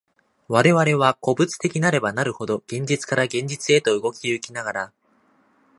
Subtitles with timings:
[0.47, 4.93] 我々は個物的なればなるほど、現実から現実へと動き行きながら、